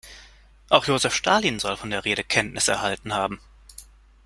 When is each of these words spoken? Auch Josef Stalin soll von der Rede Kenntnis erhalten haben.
Auch 0.69 0.85
Josef 0.87 1.13
Stalin 1.13 1.59
soll 1.59 1.77
von 1.77 1.91
der 1.91 2.05
Rede 2.05 2.23
Kenntnis 2.23 2.67
erhalten 2.67 3.13
haben. 3.13 3.39